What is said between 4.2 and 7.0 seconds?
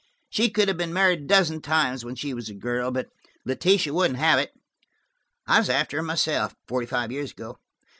it. I was after her myself, forty